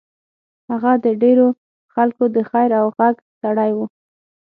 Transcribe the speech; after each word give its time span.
هغه 0.69 0.91
د 1.05 1.07
ډېرو 1.21 1.47
خلکو 1.93 2.23
د 2.35 2.37
خېر 2.49 2.69
او 2.79 2.85
غږ 2.97 3.15
سړی 3.41 3.71
و. 3.73 3.79